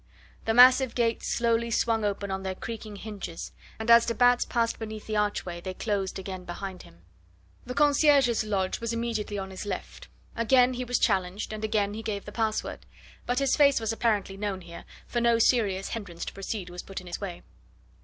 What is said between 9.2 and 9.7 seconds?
on his